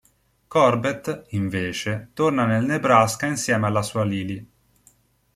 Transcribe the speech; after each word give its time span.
Corbett, 0.47 1.25
invece, 1.33 2.09
torna 2.15 2.47
nel 2.47 2.65
Nebraska 2.65 3.27
insieme 3.27 3.67
alla 3.67 3.83
sua 3.83 4.03
Lili. 4.03 4.43